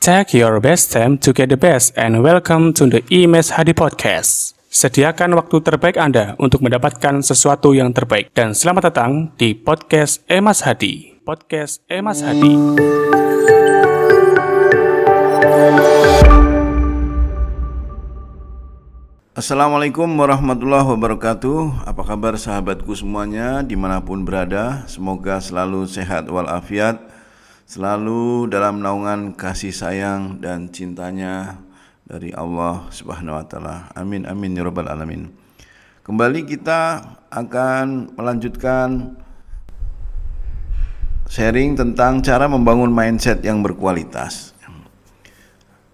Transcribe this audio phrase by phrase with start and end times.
[0.00, 4.56] Take your best time to get the best and welcome to the IMES Hadi Podcast.
[4.72, 8.32] Sediakan waktu terbaik Anda untuk mendapatkan sesuatu yang terbaik.
[8.32, 11.20] Dan selamat datang di Podcast Emas Hadi.
[11.20, 12.80] Podcast Emas Hadi.
[19.36, 27.19] Assalamualaikum warahmatullahi wabarakatuh Apa kabar sahabatku semuanya di mana pun berada Semoga selalu sehat walafiat
[27.70, 31.62] Selalu dalam naungan kasih sayang dan cintanya
[32.02, 33.94] dari Allah subhanahu wa ta'ala.
[33.94, 35.30] Amin amin ya rabbal alamin.
[36.02, 36.98] Kembali kita
[37.30, 39.14] akan melanjutkan
[41.30, 44.50] sharing tentang cara membangun mindset yang berkualitas.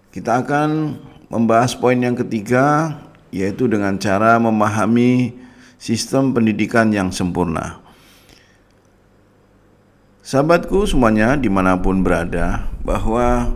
[0.09, 0.97] Kita akan
[1.29, 2.97] membahas poin yang ketiga
[3.29, 5.29] yaitu dengan cara memahami
[5.77, 7.85] sistem pendidikan yang sempurna.
[10.27, 13.55] Sahabatku semuanya di mana pun berada bahwa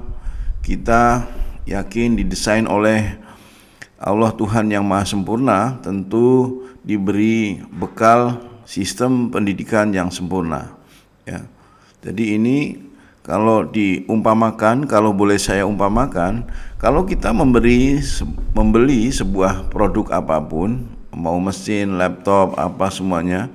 [0.64, 1.28] kita
[1.68, 3.20] yakin didesain oleh
[4.00, 10.72] Allah Tuhan yang maha sempurna tentu diberi bekal sistem pendidikan yang sempurna
[11.28, 11.44] ya.
[12.08, 12.80] Jadi ini
[13.20, 16.48] kalau diumpamakan, kalau boleh saya umpamakan,
[16.80, 18.00] kalau kita memberi
[18.56, 23.52] membeli sebuah produk apa pun, mau mesin, laptop, apa semuanya,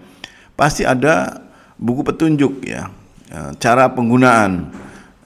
[0.53, 1.41] pasti ada
[1.80, 2.92] buku petunjuk ya,
[3.58, 4.70] cara penggunaan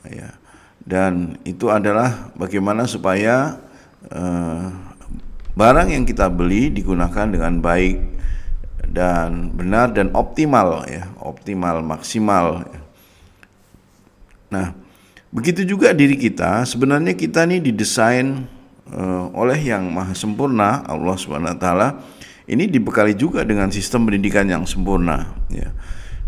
[0.09, 0.37] ya.
[0.81, 3.63] Dan itu adalah bagaimana supaya
[4.11, 4.67] uh,
[5.55, 8.01] barang yang kita beli digunakan dengan baik
[8.91, 12.67] dan benar dan optimal ya, optimal maksimal.
[12.67, 12.81] Ya.
[14.51, 14.67] Nah,
[15.31, 16.67] begitu juga diri kita.
[16.67, 18.51] Sebenarnya kita ini didesain
[18.91, 21.15] uh, oleh yang maha sempurna Allah
[21.55, 21.89] Taala.
[22.51, 25.39] Ini dibekali juga dengan sistem pendidikan yang sempurna.
[25.55, 25.71] Ya.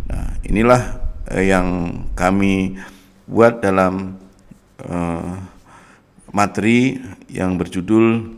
[0.06, 2.80] Nah, inilah yang kami
[3.28, 4.18] buat dalam
[4.82, 5.38] uh,
[6.34, 6.98] materi
[7.30, 8.34] yang berjudul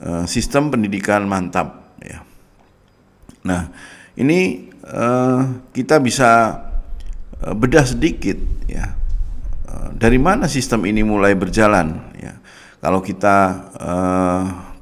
[0.00, 1.98] uh, sistem pendidikan mantap.
[2.00, 2.24] Ya.
[3.44, 3.68] Nah,
[4.16, 4.70] ini
[5.72, 6.60] kita bisa
[7.40, 8.36] bedah sedikit
[8.68, 8.92] ya
[9.74, 12.34] Eh, dari mana sistem ini mulai berjalan ya
[12.78, 13.72] kalau kita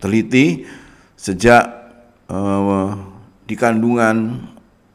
[0.03, 0.67] teliti
[1.15, 1.62] sejak
[3.47, 4.43] di kandungan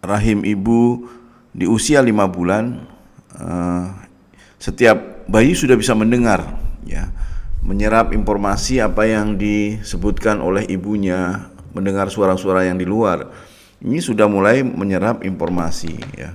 [0.03, 1.07] rahim ibu
[1.57, 2.85] di usia lima bulan
[3.33, 3.89] uh,
[4.61, 6.45] setiap bayi sudah bisa mendengar
[6.85, 7.09] ya.
[7.65, 13.27] Menyerap informasi apa yang disebutkan oleh ibunya mendengar suara-suara yang di luar.
[13.81, 16.31] Ini sudah mulai menyerap informasi ya.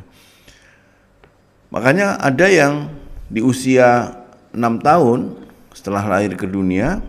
[1.72, 2.93] Makanya ada yang
[3.32, 4.12] di usia
[4.53, 5.41] enam tahun
[5.72, 7.00] setelah lahir ke dunia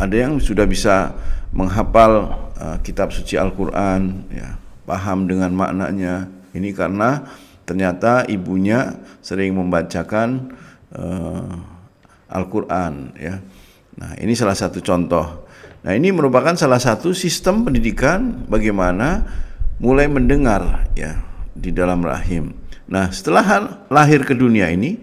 [0.00, 1.12] ada yang sudah bisa
[1.52, 4.56] menghafal uh, kitab suci Al-Qur'an ya,
[4.88, 6.39] paham dengan maknanya.
[6.50, 7.22] Ini karena
[7.68, 10.50] ternyata ibunya sering membacakan
[10.94, 11.54] uh,
[12.30, 13.38] Al-Qur'an ya.
[14.00, 15.46] Nah, ini salah satu contoh.
[15.80, 19.24] Nah, ini merupakan salah satu sistem pendidikan bagaimana
[19.80, 21.20] mulai mendengar ya
[21.56, 22.52] di dalam rahim.
[22.90, 24.98] Nah, setelah lahir ke dunia ini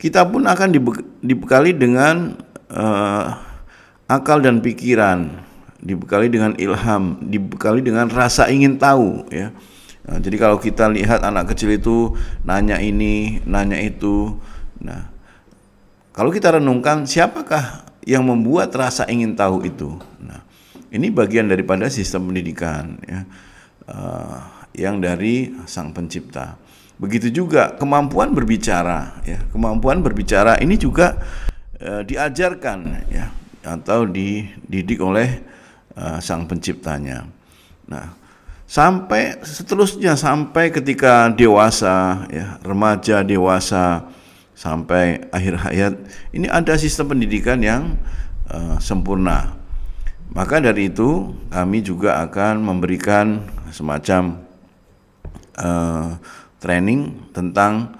[0.00, 0.68] kita pun akan
[1.22, 2.36] dibekali dengan
[2.68, 3.24] uh,
[4.08, 5.40] akal dan pikiran,
[5.80, 9.52] dibekali dengan ilham, dibekali dengan rasa ingin tahu ya.
[10.04, 12.12] Nah, jadi kalau kita lihat anak kecil itu
[12.44, 14.36] nanya ini, nanya itu.
[14.84, 15.08] Nah,
[16.12, 19.96] kalau kita renungkan siapakah yang membuat rasa ingin tahu itu?
[20.20, 20.44] Nah,
[20.92, 23.20] ini bagian daripada sistem pendidikan ya.
[23.84, 24.40] Uh,
[24.74, 26.58] yang dari sang pencipta.
[26.98, 29.38] Begitu juga kemampuan berbicara ya.
[29.54, 31.20] Kemampuan berbicara ini juga
[31.78, 32.78] uh, diajarkan
[33.08, 33.30] ya
[33.64, 35.40] atau dididik oleh
[35.96, 37.24] uh, sang penciptanya.
[37.88, 38.23] Nah,
[38.64, 44.08] sampai seterusnya sampai ketika dewasa ya, remaja dewasa
[44.56, 45.94] sampai akhir hayat
[46.32, 47.98] ini ada sistem pendidikan yang
[48.48, 49.60] uh, sempurna.
[50.34, 54.42] Maka dari itu kami juga akan memberikan semacam
[55.60, 56.18] uh,
[56.58, 57.94] training tentang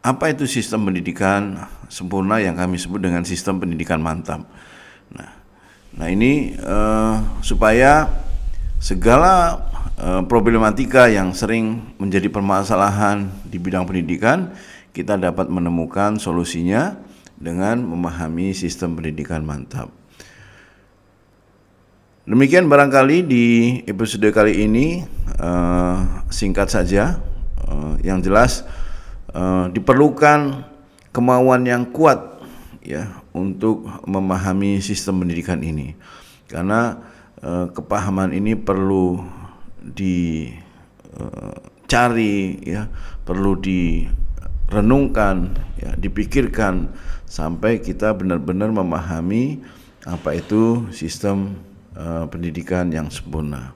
[0.00, 4.48] apa itu sistem pendidikan sempurna yang kami sebut dengan sistem pendidikan mantap.
[5.12, 5.32] Nah,
[5.96, 8.08] nah ini uh, supaya
[8.80, 9.56] segala
[10.04, 14.52] problematika yang sering menjadi permasalahan di bidang pendidikan
[14.92, 17.00] kita dapat menemukan solusinya
[17.40, 19.88] dengan memahami sistem pendidikan mantap.
[22.24, 23.44] Demikian barangkali di
[23.84, 25.04] episode kali ini
[25.40, 27.20] uh, singkat saja
[27.68, 28.64] uh, yang jelas
[29.74, 30.62] diperlukan
[31.10, 32.38] kemauan yang kuat
[32.86, 35.98] ya untuk memahami sistem pendidikan ini
[36.46, 37.02] karena
[37.74, 39.26] kepahaman ini perlu
[39.92, 42.88] dicari uh, ya
[43.24, 43.60] perlu
[44.72, 46.88] renungkan, ya, dipikirkan
[47.28, 49.60] sampai kita benar-benar memahami
[50.04, 51.56] apa itu sistem
[51.96, 53.72] uh, pendidikan yang sempurna.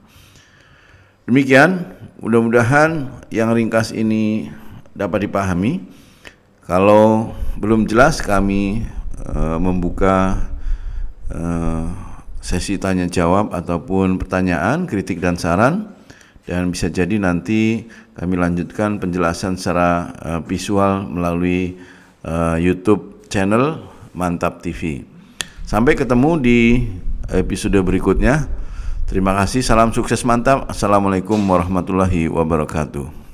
[1.29, 1.85] Demikian,
[2.21, 4.49] mudah-mudahan yang ringkas ini
[4.97, 5.85] dapat dipahami.
[6.65, 8.85] Kalau belum jelas kami
[9.25, 10.49] uh, membuka
[11.33, 11.85] uh,
[12.41, 15.98] sesi tanya jawab ataupun pertanyaan, kritik dan saran
[16.49, 17.85] dan bisa jadi nanti
[18.17, 21.77] kami lanjutkan penjelasan secara uh, visual melalui
[22.25, 23.85] uh, YouTube channel
[24.17, 25.05] Mantap TV.
[25.69, 26.59] Sampai ketemu di
[27.29, 28.49] episode berikutnya.
[29.05, 30.65] Terima kasih, salam sukses mantap.
[30.65, 33.28] Assalamualaikum warahmatullahi wabarakatuh.